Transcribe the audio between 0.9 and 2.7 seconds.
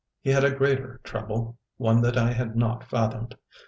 trouble, one that I had